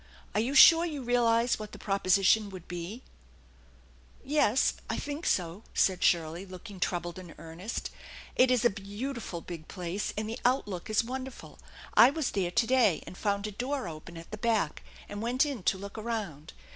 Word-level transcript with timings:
Are 0.33 0.39
you 0.41 0.55
sure 0.55 0.83
you 0.83 1.03
realize 1.03 1.59
what 1.59 1.73
the 1.73 1.77
proposition 1.77 2.49
would 2.49 2.67
be?" 2.67 3.03
"Yes, 4.25 4.73
I 4.89 4.97
think 4.97 5.27
so," 5.27 5.61
said 5.75 6.03
Shirley, 6.03 6.43
looking 6.43 6.79
troubled 6.79 7.19
and 7.19 7.35
earnest. 7.37 7.91
"It 8.35 8.49
is 8.49 8.65
a 8.65 8.71
beautiful 8.71 9.41
big 9.41 9.67
place, 9.67 10.11
and 10.17 10.27
the 10.27 10.39
outlook 10.43 10.89
is 10.89 11.03
wonderful. 11.03 11.59
I 11.93 12.09
was 12.09 12.31
there 12.31 12.49
to 12.49 12.65
day, 12.65 13.03
and 13.05 13.15
found 13.15 13.45
a 13.45 13.51
door 13.51 13.87
open 13.87 14.17
at 14.17 14.31
the 14.31 14.37
back, 14.39 14.81
and 15.07 15.21
went 15.21 15.45
in 15.45 15.61
to 15.65 15.77
look 15.77 15.99
around. 15.99 16.53